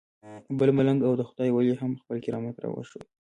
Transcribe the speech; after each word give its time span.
بل 0.57 0.69
ملنګ 0.77 0.99
او 1.07 1.13
د 1.17 1.21
خدای 1.29 1.49
ولی 1.51 1.73
هم 1.81 1.91
خپل 2.01 2.17
کرامت 2.25 2.55
راوښود. 2.63 3.05